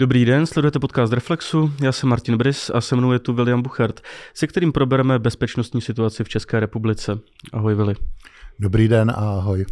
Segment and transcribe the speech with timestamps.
[0.00, 3.62] Dobrý den, sledujete podcast Reflexu, já jsem Martin Brys a se mnou je tu William
[3.62, 4.00] Buchert,
[4.34, 7.18] se kterým probereme bezpečnostní situaci v České republice.
[7.52, 7.94] Ahoj Vili.
[8.58, 9.64] Dobrý den a ahoj.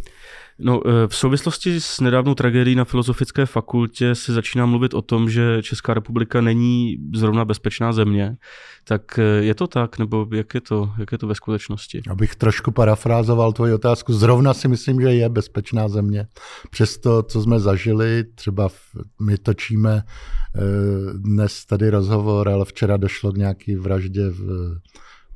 [0.61, 5.29] No, eh, v souvislosti s nedávnou tragédií na Filozofické fakultě se začíná mluvit o tom,
[5.29, 8.37] že Česká republika není zrovna bezpečná země.
[8.83, 12.01] Tak eh, je to tak, nebo jak je to, jak je to ve skutečnosti?
[12.09, 14.13] Abych trošku parafrázoval tvoji otázku.
[14.13, 16.27] Zrovna si myslím, že je bezpečná země.
[16.69, 18.69] Přesto, co jsme zažili, třeba
[19.21, 20.59] my točíme eh,
[21.13, 24.75] dnes tady rozhovor, ale včera došlo k nějaký vraždě v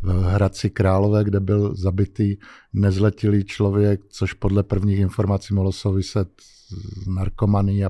[0.03, 2.37] v Hradci Králové, kde byl zabitý
[2.73, 7.89] nezletilý člověk, což podle prvních informací mohlo souviset s narkomaní a,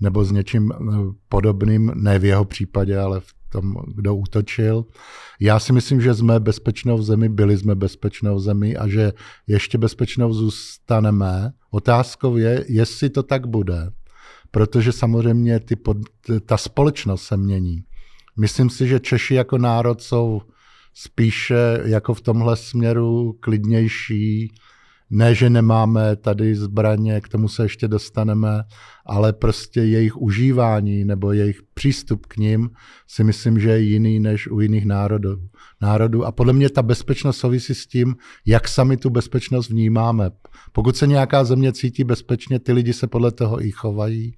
[0.00, 0.76] nebo s něčím eh,
[1.28, 4.84] podobným, ne v jeho případě, ale v tom, kdo útočil.
[5.40, 9.12] Já si myslím, že jsme bezpečnou zemi, byli jsme bezpečnou zemi a že
[9.46, 11.52] ještě bezpečnou zůstaneme.
[11.70, 13.90] Otázkou je, jestli to tak bude,
[14.50, 15.96] protože samozřejmě ty pod,
[16.46, 17.84] ta společnost se mění.
[18.36, 20.42] Myslím si, že Češi jako národ jsou
[20.98, 24.52] spíše jako v tomhle směru klidnější.
[25.10, 28.62] Ne, že nemáme tady zbraně, k tomu se ještě dostaneme,
[29.06, 32.70] ale prostě jejich užívání nebo jejich přístup k ním
[33.08, 35.36] si myslím, že je jiný než u jiných národů.
[35.80, 36.24] národů.
[36.24, 38.16] A podle mě ta bezpečnost souvisí s tím,
[38.46, 40.30] jak sami tu bezpečnost vnímáme.
[40.72, 44.34] Pokud se nějaká země cítí bezpečně, ty lidi se podle toho i chovají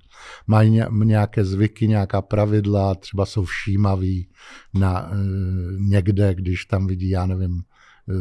[0.46, 4.28] mají nějaké zvyky, nějaká pravidla, třeba jsou všímaví
[4.74, 5.16] na, eh,
[5.78, 8.14] někde, když tam vidí, já nevím, eh,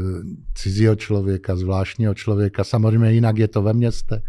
[0.55, 2.63] cizího člověka, zvláštního člověka.
[2.63, 4.23] Samozřejmě jinak je to ve městech,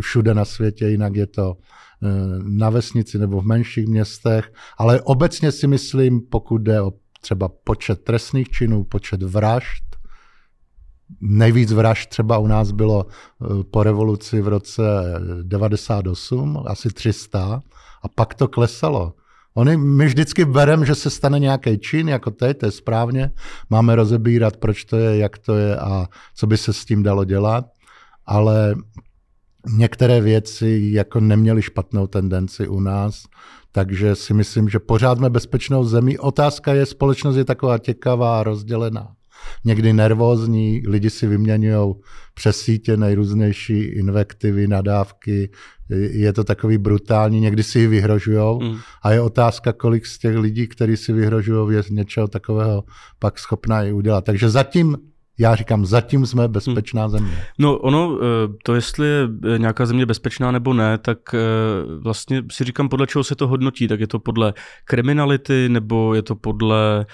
[0.00, 1.56] všude na světě, jinak je to
[2.02, 2.08] eh,
[2.42, 8.04] na vesnici nebo v menších městech, ale obecně si myslím, pokud jde o třeba počet
[8.04, 9.93] trestných činů, počet vražd,
[11.20, 14.82] Nejvíc vražd třeba u nás bylo eh, po revoluci v roce
[15.42, 17.62] 98, asi 300,
[18.02, 19.14] a pak to klesalo.
[19.54, 23.30] Oni, my vždycky bereme, že se stane nějaký čin, jako teď, to je správně,
[23.70, 27.24] máme rozebírat, proč to je, jak to je a co by se s tím dalo
[27.24, 27.64] dělat,
[28.26, 28.74] ale
[29.76, 33.24] některé věci jako neměly špatnou tendenci u nás,
[33.72, 36.18] takže si myslím, že pořád jsme bezpečnou zemí.
[36.18, 39.14] Otázka je, společnost je taková těkavá a rozdělená
[39.64, 41.94] někdy nervózní, lidi si vyměňují
[42.34, 45.50] přes sítě nejrůznější invektivy, nadávky,
[46.10, 48.78] je to takový brutální, někdy si ji vyhrožují mm.
[49.02, 52.84] a je otázka, kolik z těch lidí, kteří si vyhrožují, je něčeho takového
[53.18, 54.24] pak schopná i udělat.
[54.24, 54.96] Takže zatím
[55.38, 57.10] já říkám, zatím jsme bezpečná hmm.
[57.10, 57.44] země.
[57.58, 58.24] No ono, eh,
[58.62, 61.38] to jestli je eh, nějaká země bezpečná nebo ne, tak eh,
[61.98, 63.88] vlastně si říkám, podle čeho se to hodnotí.
[63.88, 67.06] Tak je to podle kriminality, nebo je to podle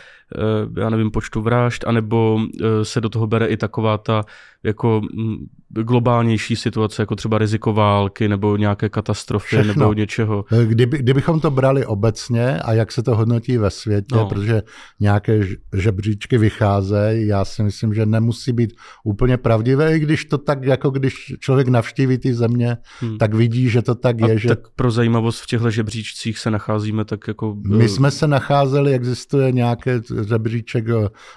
[0.76, 2.41] já nevím, počtu vražd, anebo
[2.82, 4.25] se do toho bere i taková ta
[4.65, 5.37] jako mm,
[5.69, 9.75] globálnější situace, jako třeba riziko války nebo nějaké katastrofy Všechno.
[9.75, 10.44] nebo něčeho.
[10.53, 14.26] Eh, kdyby, kdybychom to brali obecně a jak se to hodnotí ve světě, no.
[14.28, 14.62] protože
[15.00, 15.41] nějaké
[15.76, 18.72] žebříčky vycházejí, já si myslím, že nemusí být
[19.04, 23.19] úplně pravdivé, i když to tak, jako když člověk navštíví ty země, hmm.
[23.19, 24.38] tak vidí, že to tak a je.
[24.38, 24.48] Že...
[24.48, 27.56] Tak pro zajímavost v těchto žebříčcích se nacházíme tak jako...
[27.66, 30.84] My jsme se nacházeli, existuje nějaké žebříček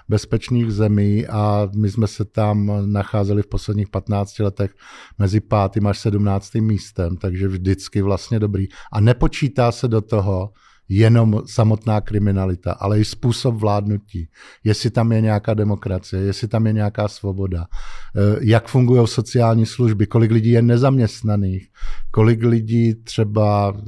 [0.10, 4.76] bezpečných zemí a my jsme se tam nacházeli v posledních 15 letech
[5.18, 5.86] mezi 5.
[5.86, 6.56] až 17.
[6.56, 8.68] místem, takže vždycky vlastně dobrý.
[8.92, 10.50] A nepočítá se do toho,
[10.96, 14.28] jenom samotná kriminalita, ale i způsob vládnutí.
[14.64, 20.08] Jestli tam je nějaká demokracie, jestli tam je nějaká svoboda, eh, jak fungují sociální služby,
[20.08, 21.68] kolik lidí je nezaměstnaných,
[22.12, 23.84] kolik lidí třeba eh,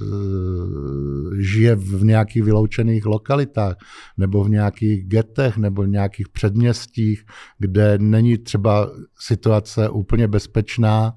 [1.40, 3.76] žije v nějakých vyloučených lokalitách,
[4.18, 7.26] nebo v nějakých getech, nebo v nějakých předměstích,
[7.60, 8.90] kde není třeba
[9.20, 11.14] situace úplně bezpečná,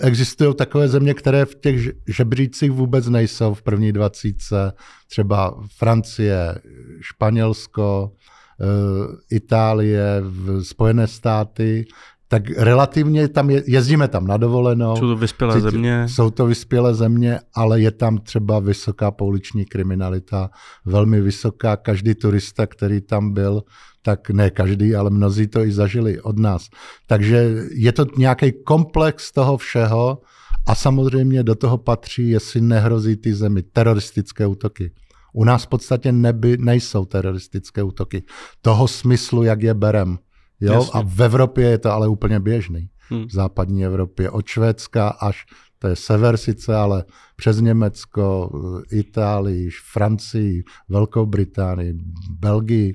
[0.00, 4.72] existují takové země, které v těch žebřících vůbec nejsou v první dvacítce,
[5.08, 6.54] třeba Francie,
[7.00, 8.12] Španělsko,
[8.60, 10.22] eh, Itálie,
[10.62, 11.84] Spojené státy,
[12.28, 14.96] tak relativně tam je, jezdíme tam na dovolenou.
[14.96, 16.08] Jsou to vyspělé cítí, země?
[16.08, 20.50] Jsou to vyspělé země, ale je tam třeba vysoká pouliční kriminalita,
[20.84, 21.76] velmi vysoká.
[21.76, 23.62] Každý turista, který tam byl,
[24.04, 26.68] tak ne každý, ale mnozí to i zažili od nás.
[27.06, 30.18] Takže je to nějaký komplex toho všeho
[30.66, 34.92] a samozřejmě do toho patří, jestli nehrozí ty zemi teroristické útoky.
[35.32, 38.22] U nás v podstatě neby, nejsou teroristické útoky.
[38.62, 40.18] Toho smyslu, jak je berem.
[40.60, 40.86] Jo?
[40.92, 42.88] A v Evropě je to ale úplně běžný.
[43.08, 43.26] Hmm.
[43.26, 44.30] V západní Evropě.
[44.30, 45.46] Od Švédska až,
[45.78, 47.04] to je sever sice, ale
[47.36, 48.50] přes Německo,
[48.90, 51.94] Itálii, Francii, Velkou Británii,
[52.30, 52.92] Belgii,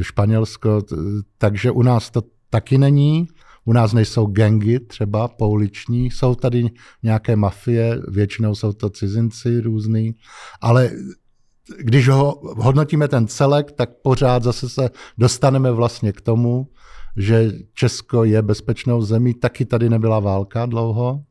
[0.00, 0.82] Španělsko.
[1.38, 3.28] Takže u nás to taky není.
[3.66, 6.70] U nás nejsou gengy třeba pouliční, jsou tady
[7.02, 10.14] nějaké mafie, většinou jsou to cizinci různý,
[10.60, 10.90] ale
[11.78, 16.68] když ho hodnotíme ten celek, tak pořád zase se dostaneme vlastně k tomu,
[17.16, 21.24] že Česko je bezpečnou zemí, taky tady nebyla válka dlouho.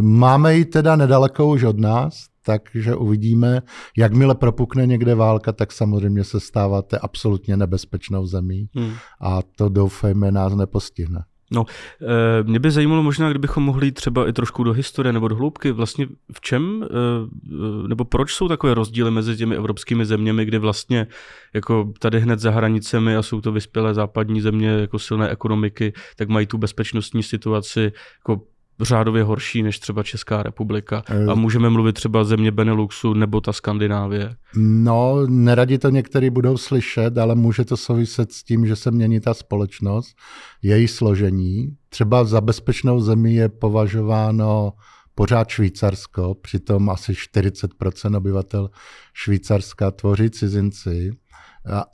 [0.00, 3.62] Máme ji teda nedaleko už od nás, takže uvidíme,
[3.96, 8.92] jakmile propukne někde válka, tak samozřejmě se stáváte absolutně nebezpečnou zemí hmm.
[9.20, 11.24] a to doufejme nás nepostihne.
[11.50, 11.64] No,
[12.02, 15.72] eh, mě by zajímalo možná, kdybychom mohli třeba i trošku do historie nebo do hloubky,
[15.72, 21.06] vlastně v čem, eh, nebo proč jsou takové rozdíly mezi těmi evropskými zeměmi, kde vlastně
[21.54, 26.28] jako tady hned za hranicemi a jsou to vyspělé západní země jako silné ekonomiky, tak
[26.28, 28.40] mají tu bezpečnostní situaci jako
[28.80, 31.02] řádově horší než třeba Česká republika.
[31.08, 31.34] A eh.
[31.34, 34.36] můžeme mluvit třeba země Beneluxu nebo ta Skandinávie.
[34.56, 39.20] No, neradi to někteří budou slyšet, ale může to souviset s tím, že se mění
[39.20, 40.16] ta společnost,
[40.62, 41.76] její složení.
[41.88, 44.72] Třeba za bezpečnou zemi je považováno
[45.14, 48.70] pořád Švýcarsko, přitom asi 40% obyvatel
[49.12, 51.10] Švýcarska tvoří cizinci,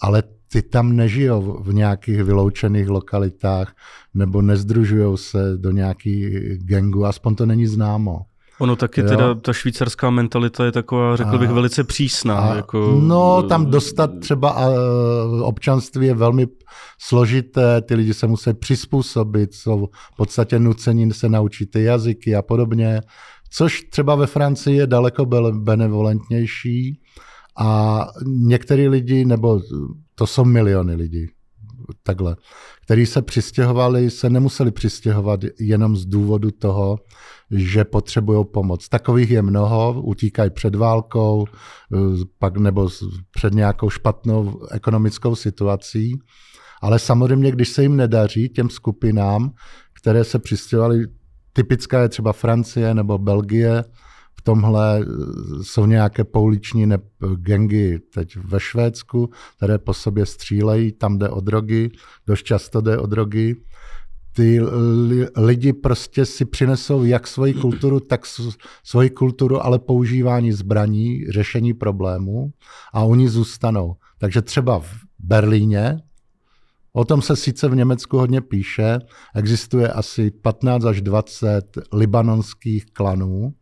[0.02, 0.22] ale
[0.52, 3.74] ty tam nežijou v nějakých vyloučených lokalitách
[4.14, 8.20] nebo nezdružují se do nějakých gangů, aspoň to není známo.
[8.58, 9.08] Ono taky jo.
[9.08, 12.38] teda, ta švýcarská mentalita je taková, řekl a, bych, velice přísná.
[12.38, 13.00] A, jako...
[13.02, 14.56] No, tam dostat třeba
[15.42, 16.46] občanství je velmi
[16.98, 22.42] složité, ty lidi se musí přizpůsobit, jsou v podstatě nuceni se naučit ty jazyky a
[22.42, 23.00] podobně,
[23.50, 27.00] což třeba ve Francii je daleko benevolentnější
[27.60, 29.60] a některý lidi, nebo
[30.14, 31.26] to jsou miliony lidí,
[32.02, 32.36] takhle,
[32.84, 36.98] kteří se přistěhovali, se nemuseli přistěhovat jenom z důvodu toho,
[37.50, 38.88] že potřebují pomoc.
[38.88, 41.46] Takových je mnoho, utíkají před válkou,
[42.38, 42.88] pak nebo
[43.30, 46.18] před nějakou špatnou ekonomickou situací.
[46.82, 49.50] Ale samozřejmě, když se jim nedaří, těm skupinám,
[49.92, 51.06] které se přistěhovali,
[51.52, 53.84] typická je třeba Francie nebo Belgie,
[54.40, 55.06] v tomhle
[55.62, 56.86] jsou nějaké pouliční
[57.36, 61.90] gengy teď ve Švédsku, které po sobě střílejí, tam jde o drogy,
[62.26, 63.56] dost často jde o drogy.
[64.32, 64.60] Ty
[65.36, 68.20] lidi prostě si přinesou jak svoji kulturu, tak
[68.84, 72.52] svoji kulturu, ale používání zbraní, řešení problémů
[72.92, 73.96] a oni zůstanou.
[74.18, 76.00] Takže třeba v Berlíně,
[76.92, 78.98] O tom se sice v Německu hodně píše.
[79.34, 83.54] Existuje asi 15 až 20 libanonských klanů,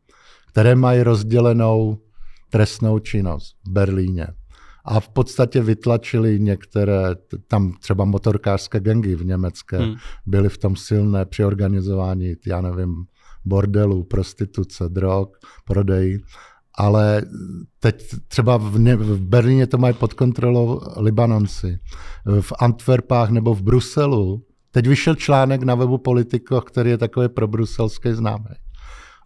[0.48, 1.98] které mají rozdělenou
[2.50, 4.26] trestnou činnost v Berlíně.
[4.84, 7.02] A v podstatě vytlačili některé,
[7.48, 9.94] tam třeba motorkářské gengy v německé, hmm.
[10.26, 13.04] byly v tom silné při organizování, já nevím,
[13.44, 15.28] bordelů, prostituce, drog,
[15.64, 16.20] prodej.
[16.74, 17.22] Ale
[17.80, 21.78] teď třeba v, Ně- v Berlíně to mají pod kontrolou Libanonci.
[22.40, 24.42] V Antwerpách nebo v Bruselu.
[24.70, 28.54] Teď vyšel článek na webu Politico, který je takový pro bruselský známý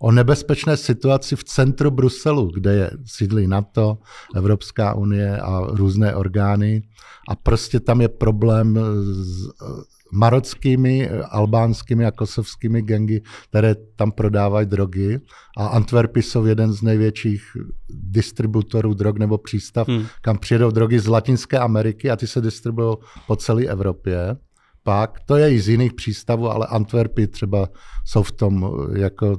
[0.02, 3.98] o nebezpečné situaci v centru Bruselu, kde je sídlí NATO,
[4.34, 6.82] Evropská unie a různé orgány.
[7.28, 9.64] A prostě tam je problém s eh,
[10.12, 15.20] marockými, albánskými a kosovskými gengy, které tam prodávají drogy.
[15.56, 17.42] A Antwerpy jsou jeden z největších
[17.90, 20.06] distributorů drog nebo přístav, hmm.
[20.20, 22.96] kam přijedou drogy z Latinské Ameriky a ty se distribuují
[23.26, 24.36] po celé Evropě
[24.82, 27.68] pak, to je i z jiných přístavů, ale Antwerpy třeba
[28.04, 29.36] jsou v tom jako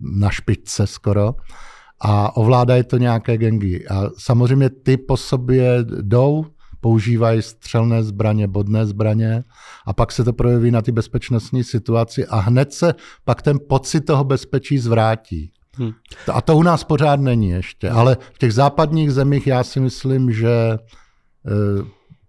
[0.00, 1.34] na špičce skoro
[2.00, 3.88] a ovládají to nějaké gengy.
[3.88, 6.46] A samozřejmě ty po sobě jdou,
[6.80, 9.44] používají střelné zbraně, bodné zbraně
[9.86, 14.00] a pak se to projeví na ty bezpečnostní situaci a hned se pak ten pocit
[14.00, 15.52] toho bezpečí zvrátí.
[15.74, 15.92] Hmm.
[16.32, 20.32] A to u nás pořád není ještě, ale v těch západních zemích já si myslím,
[20.32, 20.78] že e,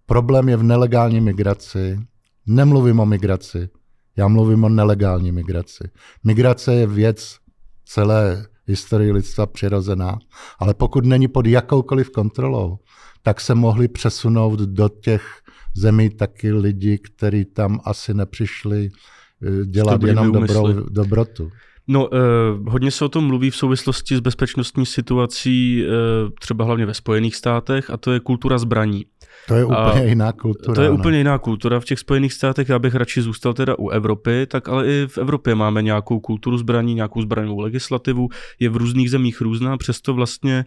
[0.06, 2.00] problém je v nelegální migraci,
[2.48, 3.68] Nemluvím o migraci,
[4.16, 5.90] já mluvím o nelegální migraci.
[6.24, 7.36] Migrace je věc
[7.84, 10.18] celé historie lidstva přirozená,
[10.58, 12.78] ale pokud není pod jakoukoliv kontrolou,
[13.22, 15.42] tak se mohli přesunout do těch
[15.76, 18.90] zemí taky lidi, kteří tam asi nepřišli
[19.42, 21.50] eh, dělat jenom dobrou, dobrotu.
[21.88, 22.18] No, eh,
[22.70, 25.90] hodně se o tom mluví v souvislosti s bezpečnostní situací, eh,
[26.40, 29.04] třeba hlavně ve Spojených státech, a to je kultura zbraní.
[29.48, 30.74] To je úplně a jiná kultura.
[30.74, 30.94] To je ne?
[30.94, 31.80] úplně jiná kultura.
[31.80, 35.18] V těch Spojených státech já bych radši zůstal teda u Evropy, tak ale i v
[35.18, 38.28] Evropě máme nějakou kulturu zbraní, nějakou zbraňovou legislativu.
[38.60, 40.64] Je v různých zemích různá, přesto vlastně e,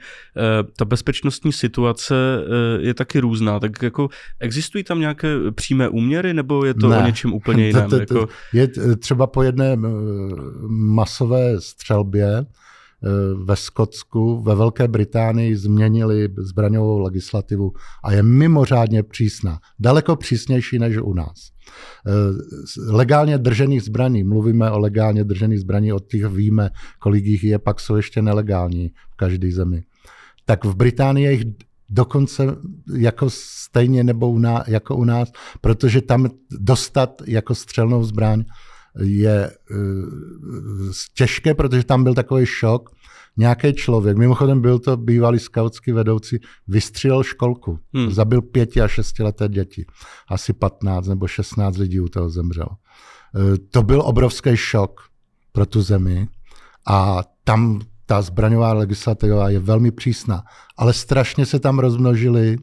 [0.78, 3.60] ta bezpečnostní situace e, je taky různá.
[3.60, 4.10] Tak jako
[4.40, 6.98] existují tam nějaké přímé úměry, nebo je to ne.
[6.98, 7.90] o něčem úplně jiném?
[8.00, 8.28] Jako...
[8.54, 8.68] Je
[9.00, 9.78] třeba po jedné
[11.12, 12.46] masové střelbě
[13.44, 19.60] ve Skotsku, ve Velké Británii změnili zbraňovou legislativu a je mimořádně přísná.
[19.80, 21.52] Daleko přísnější než u nás.
[22.08, 22.12] Eh,
[22.92, 27.80] legálně držených zbraní, mluvíme o legálně držených zbraní, od těch víme, kolik jich je, pak
[27.80, 29.84] jsou ještě nelegální v každé zemi.
[30.46, 31.46] Tak v Británii je jich
[31.90, 32.56] dokonce
[32.96, 38.44] jako stejně nebo u nás, jako u nás, protože tam dostat jako střelnou zbraň
[39.00, 42.90] je uh, těžké, protože tam byl takový šok.
[43.38, 47.80] Nějaký člověk, mimochodem byl to bývalý skautský vedoucí, vystřelil školku.
[47.94, 48.12] Hmm.
[48.12, 49.86] Zabil pěti a šestileté děti.
[50.30, 52.70] Asi 15 nebo 16 lidí u toho zemřelo.
[52.70, 55.02] Uh, to byl obrovský šok
[55.52, 56.28] pro tu zemi
[56.88, 60.44] a tam ta zbraňová legislativa je velmi přísná.
[60.78, 62.58] Ale strašně se tam rozmnožily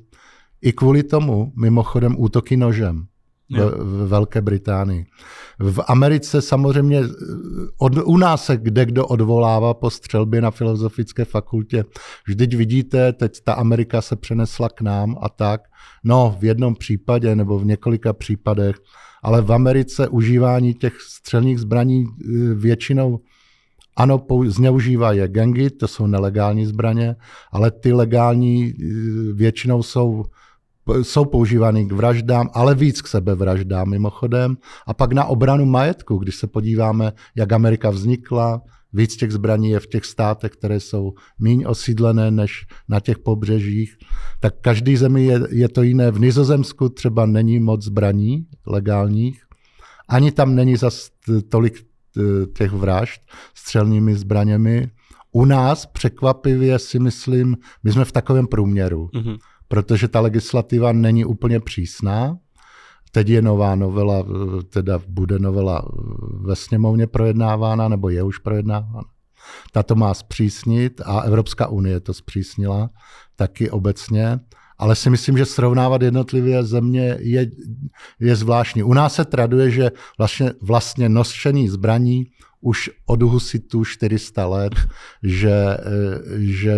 [0.62, 3.06] i kvůli tomu, mimochodem, útoky nožem
[3.50, 5.06] v, v Velké Británii.
[5.58, 7.02] V Americe samozřejmě,
[7.78, 11.84] od, u nás se kde kdo odvolává po střelbě na filozofické fakultě.
[12.26, 15.60] Vždyť vidíte, teď ta Amerika se přenesla k nám a tak.
[16.04, 18.76] No, v jednom případě nebo v několika případech,
[19.22, 23.20] ale v Americe užívání těch střelných zbraní e, většinou
[23.96, 27.16] ano, zneužívají je gangy, to jsou nelegální zbraně,
[27.52, 28.72] ale ty legální e,
[29.32, 30.24] většinou jsou
[31.02, 34.56] jsou používány k vraždám, ale víc k sebevraždám mimochodem.
[34.86, 39.80] A pak na obranu majetku, když se podíváme, jak Amerika vznikla, víc těch zbraní je
[39.80, 43.96] v těch státech, které jsou méně osídlené než na těch pobřežích,
[44.40, 46.10] tak každý zemi je, je to jiné.
[46.10, 49.42] V Nizozemsku třeba není moc zbraní legálních,
[50.08, 51.10] ani tam není zas
[51.48, 51.86] tolik
[52.56, 53.20] těch vražd
[53.54, 54.90] střelnými zbraněmi.
[55.32, 59.10] U nás překvapivě si myslím, my jsme v takovém průměru.
[59.14, 62.38] Mm-hmm protože ta legislativa není úplně přísná.
[63.12, 64.24] Teď je nová novela,
[64.70, 65.82] teda bude novela
[66.40, 69.04] ve sněmovně projednávána, nebo je už projednávána.
[69.72, 72.90] Ta to má zpřísnit a Evropská unie to zpřísnila
[73.36, 74.40] taky obecně.
[74.78, 77.50] Ale si myslím, že srovnávat jednotlivé země je,
[78.20, 78.82] je zvláštní.
[78.82, 82.26] U nás se traduje, že vlastně, vlastně nošení zbraní
[82.60, 84.74] už od husitu 400 let,
[85.22, 86.70] že, eh, že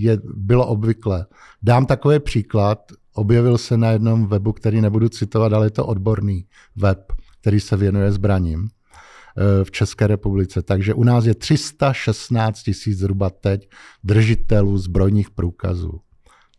[0.00, 1.26] je, bylo obvykle.
[1.62, 6.46] Dám takový příklad, objevil se na jednom webu, který nebudu citovat, ale je to odborný
[6.76, 10.62] web, který se věnuje zbraním eh, v České republice.
[10.62, 13.68] Takže u nás je 316 tisíc zhruba teď
[14.04, 16.00] držitelů zbrojních průkazů.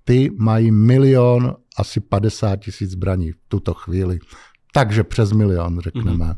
[0.03, 4.19] Ty mají milion, asi 50 tisíc zbraní v tuto chvíli.
[4.73, 6.25] Takže přes milion, řekneme.
[6.25, 6.37] Mm-hmm.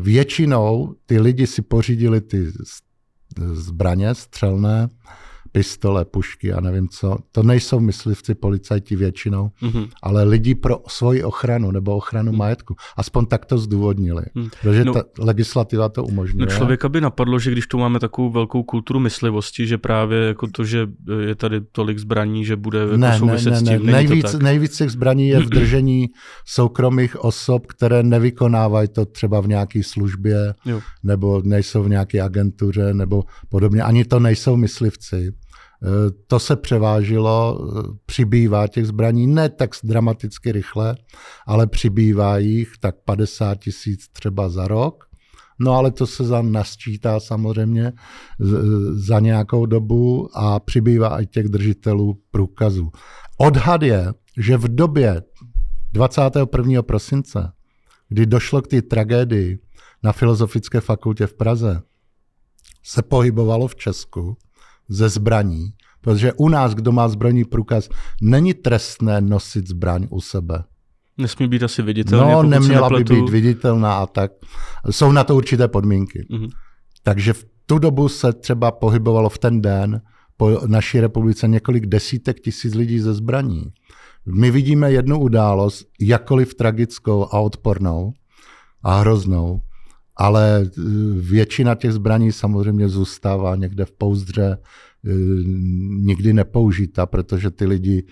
[0.00, 2.52] Většinou ty lidi si pořídili ty
[3.52, 4.88] zbraně střelné,
[5.52, 7.16] pistole, pušky a nevím co.
[7.32, 9.88] To nejsou myslivci, policajti většinou, mm-hmm.
[10.02, 12.38] ale lidi pro svoji ochranu nebo ochranu mm.
[12.38, 12.76] majetku.
[12.96, 14.48] Aspoň tak to zdůvodnili, mm.
[14.62, 16.46] protože no, ta legislativa to umožňuje.
[16.46, 20.46] No člověka by napadlo, že když tu máme takovou velkou kulturu myslivosti, že právě jako
[20.46, 20.86] to, že
[21.26, 23.86] je tady tolik zbraní, že bude jako ne, souviset ne, ne, s tím.
[23.86, 23.92] Ne.
[23.92, 26.08] Nejvíc, nejvíc těch zbraní je v držení
[26.46, 30.80] soukromých osob, které nevykonávají to třeba v nějaké službě, jo.
[31.02, 33.82] nebo nejsou v nějaké agentuře, nebo podobně.
[33.82, 35.32] Ani to nejsou myslivci.
[35.84, 40.96] Eh, to se převážilo, eh, přibývá těch zbraní ne tak dramaticky rychle,
[41.46, 45.04] ale přibývá jich tak 50 tisíc třeba za rok.
[45.58, 47.92] No ale to se za nasčítá samozřejmě
[48.92, 52.90] za nějakou dobu a přibývá i těch držitelů průkazů.
[53.38, 55.22] Odhad je, že v době
[55.92, 56.82] 21.
[56.82, 57.52] prosince,
[58.08, 59.58] kdy došlo k té tragédii
[60.02, 61.82] na Filozofické fakultě v Praze,
[62.82, 64.36] se pohybovalo v Česku
[64.92, 65.70] ze zbraní,
[66.00, 67.88] protože u nás, kdo má zbrojní průkaz,
[68.22, 70.64] není trestné nosit zbraň u sebe.
[71.18, 72.32] Nesmí být asi viditelná.
[72.32, 74.32] No, neměla by být viditelná a tak.
[74.90, 76.26] Jsou na to určité podmínky.
[76.30, 76.48] Mm-hmm.
[77.02, 80.00] Takže v tu dobu se třeba pohybovalo v ten den
[80.36, 83.64] po naší republice několik desítek tisíc lidí ze zbraní.
[84.26, 88.12] My vidíme jednu událost, jakkoliv tragickou a odpornou
[88.82, 89.60] a hroznou,
[90.16, 90.70] ale e,
[91.20, 94.58] většina těch zbraní samozřejmě zůstává někde v pouzdře, e,
[96.00, 98.04] nikdy nepoužita, protože ty lidi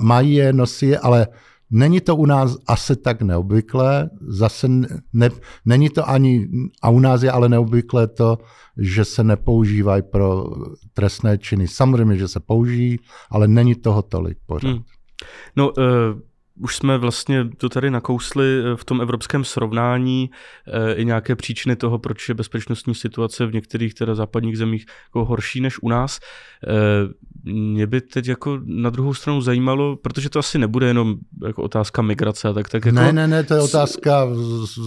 [0.00, 1.26] mají je, nosí je, ale
[1.70, 4.68] není to u nás asi tak neobvyklé, zase
[5.12, 5.30] ne,
[5.64, 6.48] není to ani,
[6.82, 8.38] a u nás je ale neobvyklé to,
[8.78, 10.44] že se nepoužívají pro
[10.92, 11.68] trestné činy.
[11.68, 12.98] Samozřejmě, že se použijí,
[13.30, 14.68] ale není toho tolik pořád.
[14.68, 14.82] Hmm.
[15.56, 16.20] No, uh
[16.60, 18.44] už jsme vlastně to tady nakousli
[18.76, 20.30] v tom evropském srovnání
[20.94, 25.60] i nějaké příčiny toho, proč je bezpečnostní situace v některých teda západních zemích jako horší
[25.60, 26.20] než u nás.
[27.44, 31.16] Mě by teď jako na druhou stranu zajímalo, protože to asi nebude jenom
[31.46, 32.96] jako otázka migrace, tak, tak jako...
[32.96, 34.26] Ne, ne, ne, to je otázka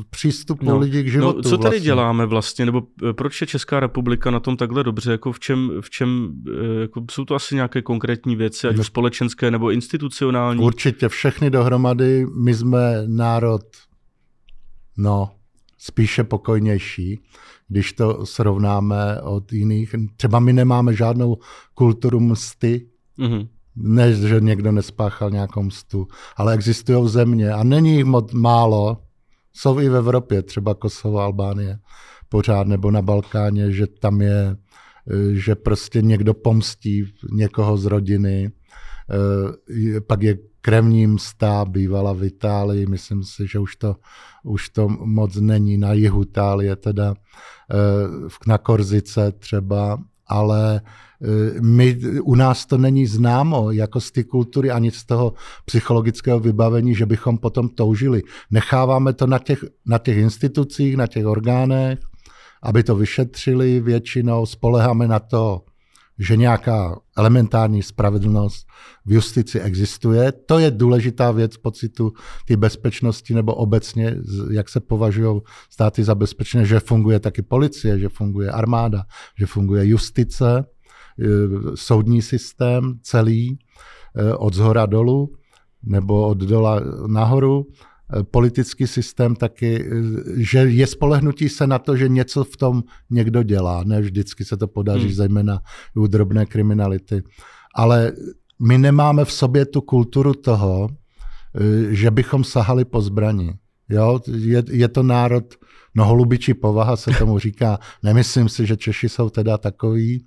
[0.09, 1.37] přístupu no, lidí k životu.
[1.37, 1.79] No, co tady vlastně.
[1.79, 2.81] děláme vlastně, nebo
[3.11, 6.33] proč je Česká republika na tom takhle dobře, jako v čem, v čem
[6.81, 10.63] jako jsou to asi nějaké konkrétní věci, ať už společenské nebo institucionální?
[10.63, 13.61] Určitě všechny dohromady, my jsme národ,
[14.97, 15.31] no,
[15.77, 17.19] spíše pokojnější,
[17.73, 19.95] když to srovnáme od jiných.
[20.15, 21.37] Třeba my nemáme žádnou
[21.73, 22.87] kulturu msty,
[23.19, 23.47] mm-hmm.
[23.75, 28.97] ne, že někdo nespáchal nějakou mstu, ale existují země a není jich moc málo,
[29.53, 31.79] jsou i v Evropě, třeba Kosovo, Albánie,
[32.29, 34.55] pořád, nebo na Balkáně, že tam je,
[35.33, 38.51] že prostě někdo pomstí někoho z rodiny,
[39.95, 43.95] eh, pak je krevní msta, bývala v Itálii, myslím si, že už to,
[44.43, 47.75] už to moc není na jihu Itálie, teda eh,
[48.47, 54.71] na Korzice třeba, ale eh, my, u nás to není známo jako z té kultury
[54.71, 55.33] ani z toho
[55.65, 58.23] psychologického vybavení, že bychom potom toužili.
[58.51, 61.99] Necháváme to na těch, na těch institucích, na těch orgánech,
[62.63, 65.61] aby to vyšetřili většinou, spoleháme na to,
[66.19, 68.67] že nějaká elementární spravedlnost
[69.05, 70.31] v justici existuje.
[70.31, 72.13] To je důležitá věc pocitu
[72.45, 74.15] ty bezpečnosti nebo obecně,
[74.51, 79.03] jak se považují státy za bezpečné, že funguje taky policie, že funguje armáda,
[79.37, 80.65] že funguje justice, e,
[81.75, 83.57] soudní systém celý
[84.15, 85.33] e, od zhora dolů
[85.83, 87.65] nebo od dola nahoru
[88.21, 89.85] politický systém taky,
[90.35, 93.83] že je spolehnutí se na to, že něco v tom někdo dělá.
[93.83, 95.13] Ne vždycky se to podaří, hmm.
[95.13, 95.61] zejména
[95.95, 97.23] u drobné kriminality.
[97.75, 98.11] Ale
[98.61, 100.89] my nemáme v sobě tu kulturu toho,
[101.89, 103.51] že bychom sahali po zbraní.
[103.89, 104.19] Jo?
[104.35, 105.43] Je, je to národ,
[105.95, 107.79] no holubičí povaha se tomu říká.
[108.03, 110.25] Nemyslím si, že Češi jsou teda takový,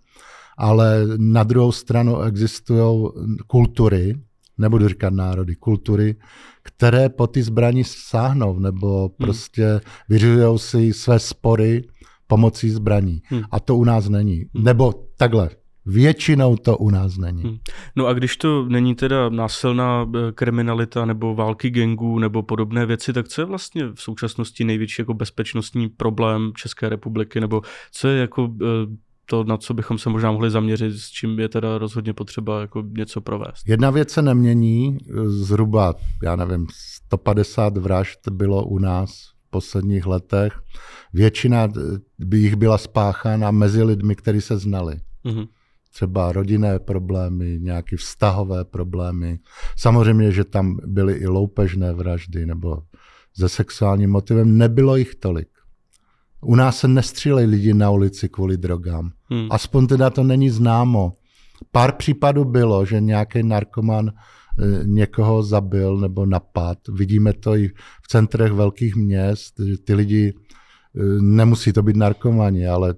[0.58, 3.08] ale na druhou stranu existují
[3.46, 4.14] kultury,
[4.58, 6.16] nebudu říkat národy, kultury,
[6.62, 9.08] které po ty zbraní sáhnou nebo hmm.
[9.18, 11.82] prostě vyřizují si své spory
[12.26, 13.22] pomocí zbraní.
[13.24, 13.42] Hmm.
[13.50, 14.44] A to u nás není.
[14.54, 14.64] Hmm.
[14.64, 15.50] Nebo takhle,
[15.88, 17.42] Většinou to u nás není.
[17.42, 17.58] Hmm.
[17.96, 23.12] No a když to není teda násilná eh, kriminalita nebo války gengů nebo podobné věci,
[23.12, 28.20] tak co je vlastně v současnosti největší jako bezpečnostní problém České republiky nebo co je
[28.20, 28.66] jako eh,
[29.26, 32.84] to, na co bychom se možná mohli zaměřit, s čím je teda rozhodně potřeba jako
[32.96, 33.68] něco provést.
[33.68, 39.10] Jedna věc se nemění, zhruba, já nevím, 150 vražd bylo u nás
[39.46, 40.52] v posledních letech.
[41.12, 41.68] Většina
[42.18, 44.96] by jich byla spáchána mezi lidmi, kteří se znali.
[45.24, 45.48] Mm-hmm.
[45.92, 49.38] Třeba rodinné problémy, nějaké vztahové problémy.
[49.76, 52.82] Samozřejmě, že tam byly i loupežné vraždy nebo
[53.38, 54.58] se sexuálním motivem.
[54.58, 55.48] Nebylo jich tolik.
[56.40, 59.10] U nás se nestřílejí lidi na ulici kvůli drogám.
[59.30, 59.46] Hmm.
[59.50, 61.12] Aspoň teda to není známo.
[61.72, 66.78] Pár případů bylo, že nějaký narkoman eh, někoho zabil nebo napad.
[66.92, 67.68] Vidíme to i
[68.02, 70.34] v centrech velkých měst, že ty lidi,
[70.96, 72.94] eh, nemusí to být narkomani, ale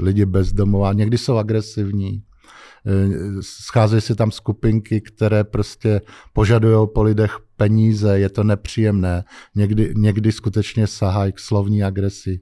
[0.00, 2.22] lidi bezdomová, někdy jsou agresivní.
[2.88, 6.00] Eh, scházejí se tam skupinky, které prostě
[6.32, 9.24] požadují po lidech peníze, je to nepříjemné.
[9.54, 12.40] Někdy, někdy skutečně sahají k slovní agresi,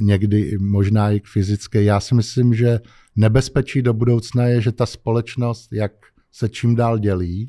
[0.00, 1.82] někdy možná i k fyzické.
[1.82, 2.80] Já si myslím, že
[3.16, 5.92] nebezpečí do budoucna je, že ta společnost, jak
[6.32, 7.48] se čím dál dělí,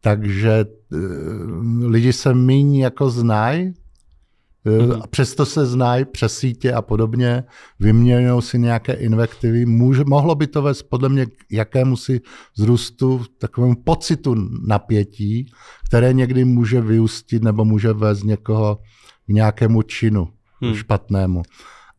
[0.00, 0.96] takže eh,
[1.86, 3.74] lidi se méně jako znají,
[4.66, 5.02] Mm-hmm.
[5.10, 7.44] Přesto se znají přes sítě a podobně,
[7.78, 9.66] vyměňují si nějaké invektivy.
[9.66, 12.20] Může, mohlo by to vést podle mě k jakému si
[12.56, 14.34] zrůstu, takovému pocitu
[14.66, 15.46] napětí,
[15.88, 18.78] které někdy může vyústit nebo může vést někoho
[19.26, 20.28] k nějakému činu
[20.62, 20.74] hmm.
[20.74, 21.42] špatnému.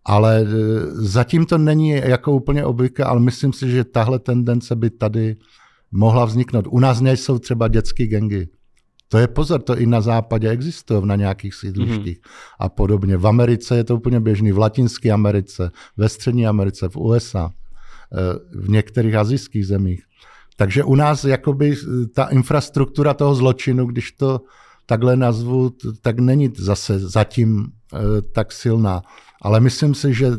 [0.05, 0.45] Ale e,
[0.93, 5.35] zatím to není jako úplně obvykle, ale myslím si, že tahle tendence by tady
[5.91, 6.65] mohla vzniknout.
[6.69, 8.47] U nás nejsou třeba dětské gengy.
[9.11, 12.55] To je pozor, to i na západě existuje, na nějakých sídlištích mm-hmm.
[12.59, 13.17] a podobně.
[13.17, 18.17] V Americe je to úplně běžný, v Latinské Americe, ve Střední Americe, v USA, eh,
[18.55, 20.03] v některých azijských zemích.
[20.55, 24.41] Takže u nás jakoby eh, ta infrastruktura toho zločinu, když to
[24.85, 25.71] takhle nazvu,
[26.01, 29.01] tak není zase zatím eh, tak silná.
[29.41, 30.31] Ale myslím si, že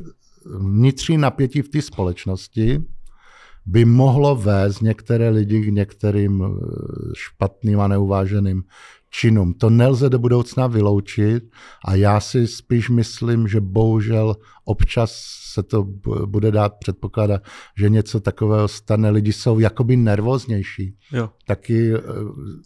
[0.58, 2.80] vnitřní napětí v té společnosti
[3.66, 6.48] by mohlo vést některé lidi k některým eh,
[7.14, 8.62] špatným a neuváženým
[9.10, 9.54] činům.
[9.54, 11.44] To nelze do budoucna vyloučit
[11.84, 15.12] a já si spíš myslím, že bohužel občas
[15.52, 15.82] se to
[16.26, 17.42] bude dát předpokládat,
[17.78, 19.10] že něco takového stane.
[19.10, 20.96] Lidi jsou jakoby nervóznější.
[21.12, 21.30] Jo.
[21.46, 21.98] Taky eh,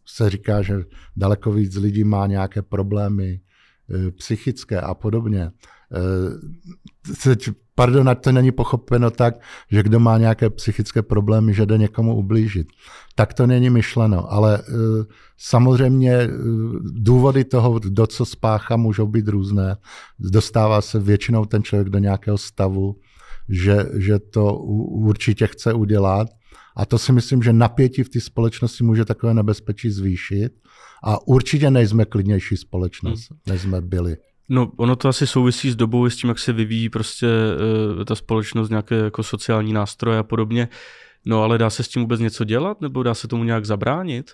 [0.06, 0.84] se říká, že
[1.16, 3.40] daleko víc lidí má nějaké problémy
[3.90, 5.50] eh, psychické a podobně.
[5.92, 7.36] Eh,
[7.74, 9.34] pardon, ať to není pochopeno tak,
[9.70, 12.66] že kdo má nějaké psychické problémy, že jde někomu ublížit.
[13.14, 14.62] Tak to není myšleno, ale
[15.36, 16.28] samozřejmě
[16.82, 19.76] důvody toho, do co spácha, můžou být různé.
[20.18, 22.96] Dostává se většinou ten člověk do nějakého stavu,
[23.48, 26.28] že, že to určitě chce udělat.
[26.76, 30.52] A to si myslím, že napětí v té společnosti může takové nebezpečí zvýšit.
[31.04, 33.38] A určitě nejsme klidnější společnost, hmm.
[33.46, 34.16] než jsme byli.
[34.48, 37.26] No, ono to asi souvisí s dobou, s tím, jak se vyvíjí prostě
[37.96, 40.68] uh, ta společnost, nějaké jako sociální nástroje a podobně.
[41.24, 44.32] No, ale dá se s tím vůbec něco dělat, nebo dá se tomu nějak zabránit?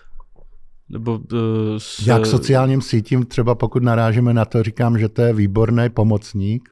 [0.89, 1.39] Nebo, uh,
[1.77, 2.09] se...
[2.09, 6.69] Jak sociálním sítím, třeba pokud narážíme na to, říkám, že to je výborný pomocník,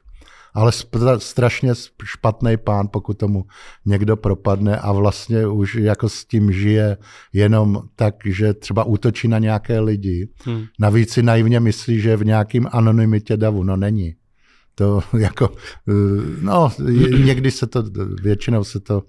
[0.54, 0.72] ale
[1.18, 1.72] strašně
[2.04, 3.44] špatný pán, pokud tomu
[3.86, 6.96] někdo propadne a vlastně už jako s tím žije
[7.32, 10.28] jenom tak, že třeba útočí na nějaké lidi.
[10.44, 10.64] Hmm.
[10.80, 13.64] Navíc si naivně myslí, že je v nějakým anonymitě davu.
[13.64, 14.14] No není.
[14.74, 15.52] To jako,
[15.88, 15.92] eh,
[16.40, 16.72] no,
[17.24, 17.84] někdy se to,
[18.22, 19.02] většinou se to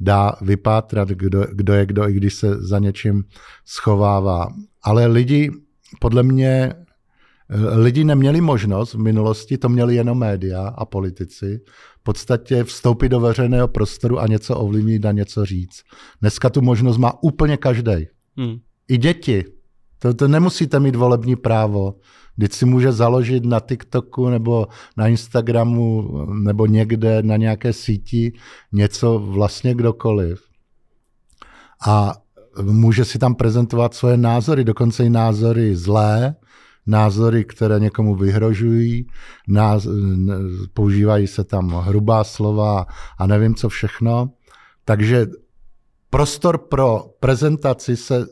[0.00, 3.24] dá vypátrat, kdo, kdo je kdo, i když se za něčím
[3.64, 4.48] schovává.
[4.82, 5.50] Ale lidi
[6.00, 6.74] podle mě
[7.74, 11.60] lidi neměli možnost v minulosti, to měli jenom média a politici,
[12.00, 15.82] v podstatě vstoupit do veřejného prostoru a něco ovlivnit a něco říct.
[16.20, 17.92] Dneska tu možnost má úplně každý.
[18.36, 18.56] Hmm.
[18.88, 19.44] I děti.
[19.98, 21.94] To, to nemusíte mít volební právo.
[22.36, 26.10] Když si může založit na TikToku nebo na Instagramu
[26.42, 28.32] nebo někde na nějaké síti
[28.72, 30.42] něco vlastně kdokoliv.
[31.86, 32.14] A
[32.62, 36.34] může si tam prezentovat svoje názory, dokonce i názory zlé,
[36.86, 39.06] názory, které někomu vyhrožují,
[39.48, 39.86] náz,
[40.74, 42.86] používají se tam hrubá slova
[43.18, 44.30] a nevím co všechno.
[44.84, 45.26] Takže
[46.10, 48.26] prostor pro prezentaci se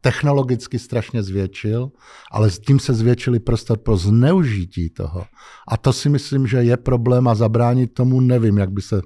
[0.00, 1.90] technologicky strašně zvětšil,
[2.30, 5.24] ale s tím se zvětšili prostor pro zneužití toho.
[5.68, 9.00] A to si myslím, že je problém a zabránit tomu nevím, jak by se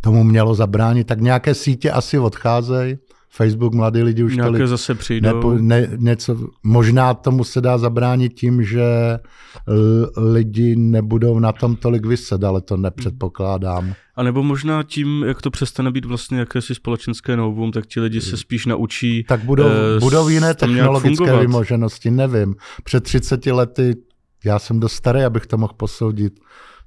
[0.00, 1.06] tomu mělo zabránit.
[1.06, 2.96] Tak nějaké sítě asi odcházejí,
[3.36, 5.34] Facebook, mladí lidi už Nějaké tolik zase přijdou.
[5.34, 8.84] Nepo, ne, něco, možná tomu se dá zabránit tím, že
[10.16, 13.94] lidi nebudou na tom tolik vyset, ale to nepředpokládám.
[14.16, 18.20] A nebo možná tím, jak to přestane být vlastně jakési společenské novum, tak ti lidi
[18.20, 22.54] se spíš naučí Tak budou, eh, budou jiné technologické vymoženosti, nevím.
[22.84, 23.96] Před 30 lety,
[24.44, 26.40] já jsem dost starý, abych to mohl posoudit,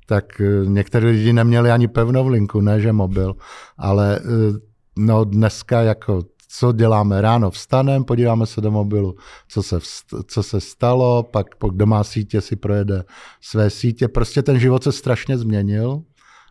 [0.06, 3.36] tak eh, někteří lidi neměli ani pevnou linku, ne že mobil,
[3.78, 4.60] ale eh,
[4.98, 9.16] no dneska jako co děláme ráno, vstanem, podíváme se do mobilu,
[9.48, 9.80] co se,
[10.28, 13.04] co se stalo, pak po doma sítě si projede
[13.42, 14.08] své sítě.
[14.08, 16.02] Prostě ten život se strašně změnil,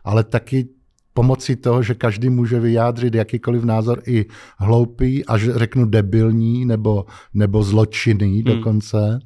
[0.03, 0.69] ale taky
[1.13, 4.25] pomocí toho, že každý může vyjádřit jakýkoliv názor i
[4.57, 8.43] hloupý, až řeknu debilní nebo, nebo zločinný hmm.
[8.43, 9.19] dokonce.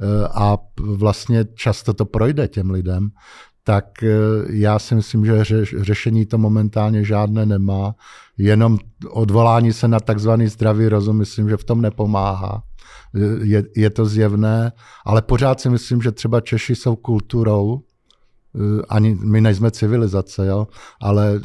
[0.00, 3.10] Eh, a vlastně často to projde těm lidem
[3.68, 4.08] tak eh,
[4.48, 5.44] já si myslím, že
[5.80, 7.94] řešení to momentálně žádné nemá.
[8.38, 8.78] Jenom
[9.10, 12.62] odvolání se na takzvaný zdravý rozum, myslím, že v tom nepomáhá.
[13.42, 14.72] Je, je to zjevné,
[15.06, 20.66] ale pořád si myslím, že třeba Češi jsou kulturou, eh, ani my nejsme civilizace, jo,
[21.00, 21.40] ale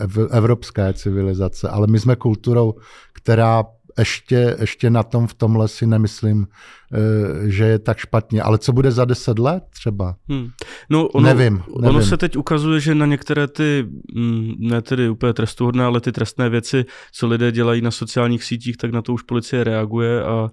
[0.00, 2.74] eh, evropská civilizace, ale my jsme kulturou,
[3.12, 3.64] která
[3.98, 6.46] ještě, ještě na tom v tomhle si nemyslím,
[6.92, 8.42] eh, že je tak špatně.
[8.42, 10.16] Ale co bude za deset let třeba?
[10.28, 10.48] Hmm.
[10.90, 11.96] No ono, nevím, nevím.
[11.96, 16.12] Ono se teď ukazuje, že na některé ty, mm, ne tedy úplně trestuhodné, ale ty
[16.12, 20.50] trestné věci, co lidé dělají na sociálních sítích, tak na to už policie reaguje a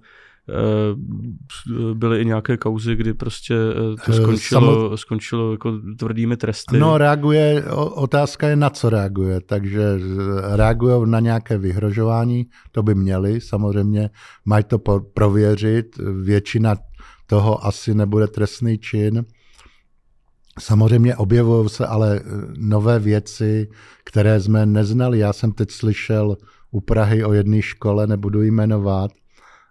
[1.94, 4.96] byly i nějaké kauzy, kdy prostě eh, to eh, skončilo, Samo...
[4.96, 6.78] skončilo jako tvrdými tresty.
[6.78, 9.98] No reaguje, otázka je na co reaguje, takže
[10.54, 14.10] reagují na nějaké vyhrožování, to by měli samozřejmě,
[14.44, 14.78] mají to
[15.14, 15.86] prověřit,
[16.22, 16.76] většina
[17.26, 19.24] toho asi nebude trestný čin.
[20.60, 22.20] Samozřejmě objevují se ale
[22.58, 23.68] nové věci,
[24.04, 25.18] které jsme neznali.
[25.18, 26.36] Já jsem teď slyšel
[26.70, 29.10] u Prahy o jedné škole, nebudu jmenovat,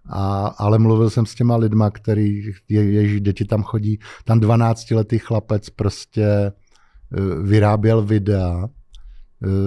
[0.09, 3.99] a, ale mluvil jsem s těma lidma, který, je, její děti tam chodí.
[4.23, 6.51] Tam 12-letý chlapec prostě eh,
[7.43, 8.69] vyráběl videa,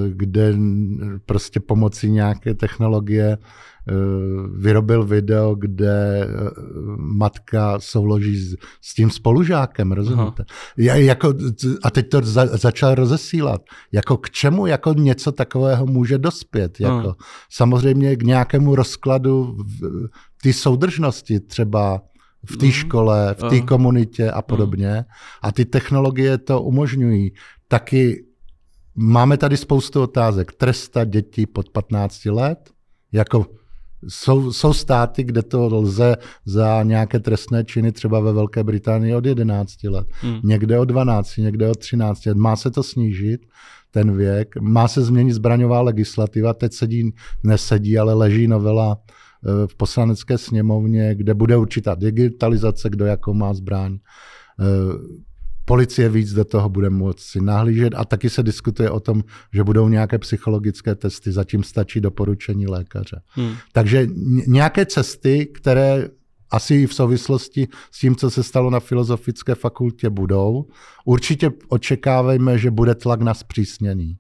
[0.09, 0.55] kde
[1.27, 3.39] prostě pomocí nějaké technologie
[3.89, 3.95] Eh,
[4.59, 6.51] vyrobil video, kde eh,
[6.97, 10.45] matka souloží s, s tím spolužákem, rozumíte?
[10.77, 11.35] Já, jako,
[11.83, 13.63] a teď to za, začal rozesílat.
[13.93, 16.81] Jako k čemu jako něco takového může dospět?
[16.81, 17.15] Jako,
[17.51, 19.57] Samozřejmě k nějakému rozkladu
[20.43, 22.03] té soudržnosti třeba
[22.51, 22.73] v té mm.
[22.73, 25.05] škole, v té komunitě a podobně.
[25.43, 27.33] A ty technologie to umožňují.
[27.69, 28.26] Taky
[28.97, 30.53] máme tady spoustu otázek.
[30.53, 32.71] Tresta dětí pod 15 let,
[33.13, 33.47] jako
[34.09, 39.27] jsou, jsou státy, kde to lze za nějaké trestné činy, třeba ve Velké Británii od
[39.27, 40.41] 11 let, hmm.
[40.45, 42.37] někde od 12, někde od 13 let.
[42.37, 43.41] Má se to snížit,
[43.91, 49.77] ten věk, má se změnit zbraňová legislativa, teď sedí, nesedí, ale leží novela eh, v
[49.77, 53.99] poslanecké sněmovně, kde bude určitá digitalizace, kdo jakou má zbraň.
[55.69, 59.89] Policie víc do toho bude moci nahlížet a taky se diskutuje o tom, že budou
[59.89, 63.21] nějaké psychologické testy, zatím stačí doporučení lékaře.
[63.29, 63.55] Hmm.
[63.73, 64.07] Takže
[64.47, 66.09] nějaké cesty, které
[66.51, 70.67] asi v souvislosti s tím, co se stalo na filozofické fakultě, budou.
[71.05, 74.17] Určitě očekávejme, že bude tlak na zpřísnění.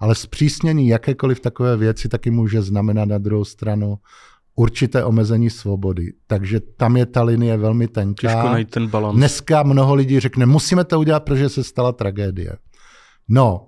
[0.00, 3.98] Ale zpřísnění jakékoliv takové věci taky může znamenat na druhou stranu
[4.56, 6.12] určité omezení svobody.
[6.26, 8.28] Takže tam je ta linie velmi tenká.
[8.28, 9.16] Těžko najít ten balans.
[9.16, 12.56] Dneska mnoho lidí řekne, musíme to udělat, protože se stala tragédie.
[13.32, 13.66] No,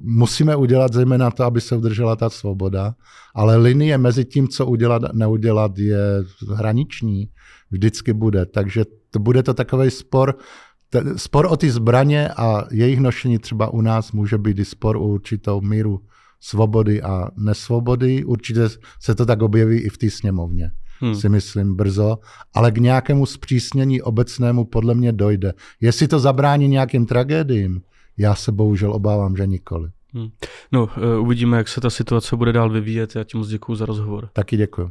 [0.00, 2.94] musíme udělat zejména to, aby se udržela ta svoboda,
[3.34, 5.98] ale linie mezi tím, co udělat a neudělat, je
[6.54, 7.28] hraniční.
[7.70, 8.46] Vždycky bude.
[8.46, 10.34] Takže to bude to takový spor,
[11.16, 15.06] spor o ty zbraně a jejich nošení třeba u nás může být i spor o
[15.06, 16.00] určitou míru
[16.46, 18.24] svobody a nesvobody.
[18.24, 18.60] Určitě
[19.00, 21.14] se to tak objeví i v té sněmovně, hmm.
[21.14, 22.18] si myslím brzo,
[22.54, 25.52] ale k nějakému zpřísnění obecnému podle mě dojde.
[25.80, 27.80] Jestli to zabrání nějakým tragédiím,
[28.18, 29.90] já se bohužel obávám, že nikoli.
[30.14, 30.28] Hmm.
[30.72, 33.16] No, uh, uvidíme, jak se ta situace bude dál vyvíjet.
[33.16, 34.28] Já ti moc děkuji za rozhovor.
[34.32, 34.90] Taky děkuji.